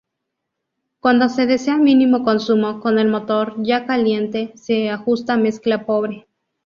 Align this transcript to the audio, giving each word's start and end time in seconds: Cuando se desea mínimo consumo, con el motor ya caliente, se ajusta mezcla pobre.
Cuando 0.99 1.29
se 1.29 1.45
desea 1.45 1.77
mínimo 1.77 2.23
consumo, 2.23 2.79
con 2.79 2.97
el 2.97 3.07
motor 3.07 3.53
ya 3.61 3.85
caliente, 3.85 4.51
se 4.55 4.89
ajusta 4.89 5.37
mezcla 5.37 5.85
pobre. 5.85 6.25